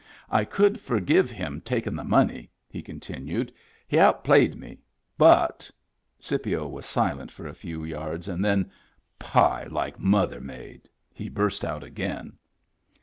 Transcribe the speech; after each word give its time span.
"I 0.31 0.45
could 0.45 0.79
for 0.81 0.99
give 0.99 1.29
him 1.29 1.61
takin' 1.63 1.95
the 1.95 2.03
money," 2.03 2.49
he 2.67 2.81
continued." 2.81 3.53
He 3.87 3.99
outplayed 3.99 4.55
me. 4.59 4.79
But 5.15 5.69
—"Scipio 6.19 6.67
was 6.67 6.87
silent 6.87 7.29
for 7.31 7.45
a 7.45 7.53
few 7.53 7.83
yards, 7.83 8.27
and 8.27 8.43
then," 8.43 8.71
Pie 9.31 9.67
like 9.69 9.99
mother 9.99 10.41
made!" 10.41 10.89
he 11.13 11.29
burst 11.29 11.63
out 11.63 11.83
again. 11.83 12.33